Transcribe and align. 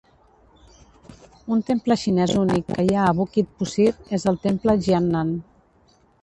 Un 1.55 1.61
temple 1.67 1.97
xinès 2.03 2.33
únic 2.45 2.71
que 2.77 2.85
hi 2.87 2.89
ha 2.95 3.03
a 3.11 3.13
Bukit 3.19 3.53
Pusir 3.61 3.87
és 4.19 4.27
el 4.33 4.41
temple 4.47 4.77
Jian 4.89 5.13
Nan. 5.19 5.37